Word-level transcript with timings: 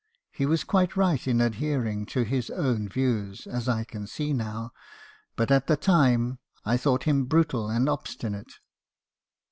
He 0.31 0.47
was 0.47 0.63
quite 0.63 0.95
right 0.97 1.27
in 1.27 1.39
adhering 1.41 2.07
to 2.07 2.23
his 2.23 2.49
own 2.49 2.89
views, 2.89 3.45
as 3.45 3.69
I 3.69 3.83
can 3.83 4.07
see 4.07 4.33
now; 4.33 4.71
but, 5.35 5.51
at 5.51 5.67
the 5.67 5.77
time, 5.77 6.39
I 6.65 6.75
thought 6.75 7.03
him 7.03 7.25
brutal 7.25 7.69
and 7.69 7.87
obstinate." 7.87 8.51